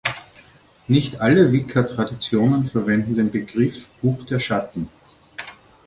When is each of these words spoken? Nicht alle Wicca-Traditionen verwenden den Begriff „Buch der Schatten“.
Nicht 0.87 1.21
alle 1.21 1.51
Wicca-Traditionen 1.51 2.65
verwenden 2.65 3.13
den 3.13 3.29
Begriff 3.29 3.87
„Buch 4.01 4.25
der 4.25 4.39
Schatten“. 4.39 4.89